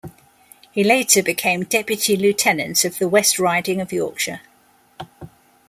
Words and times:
He 0.71 0.83
later 0.83 1.21
became 1.21 1.61
deputy-lieutenant 1.65 2.83
of 2.85 2.97
the 2.97 3.07
West 3.07 3.37
Riding 3.37 3.79
of 3.81 3.93
Yorkshire. 3.93 4.41